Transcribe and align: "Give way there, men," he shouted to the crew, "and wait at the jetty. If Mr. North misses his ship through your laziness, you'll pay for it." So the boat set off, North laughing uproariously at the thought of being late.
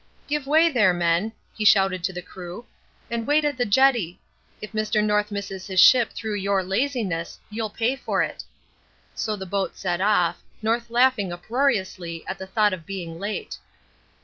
"Give 0.27 0.47
way 0.47 0.67
there, 0.67 0.95
men," 0.95 1.31
he 1.55 1.63
shouted 1.63 2.03
to 2.05 2.11
the 2.11 2.23
crew, 2.23 2.65
"and 3.11 3.27
wait 3.27 3.45
at 3.45 3.55
the 3.55 3.67
jetty. 3.67 4.19
If 4.59 4.71
Mr. 4.71 5.03
North 5.03 5.29
misses 5.29 5.67
his 5.67 5.79
ship 5.79 6.11
through 6.13 6.37
your 6.37 6.63
laziness, 6.63 7.37
you'll 7.51 7.69
pay 7.69 7.95
for 7.95 8.23
it." 8.23 8.43
So 9.13 9.35
the 9.35 9.45
boat 9.45 9.77
set 9.77 10.01
off, 10.01 10.41
North 10.63 10.89
laughing 10.89 11.31
uproariously 11.31 12.25
at 12.25 12.39
the 12.39 12.47
thought 12.47 12.73
of 12.73 12.83
being 12.87 13.19
late. 13.19 13.59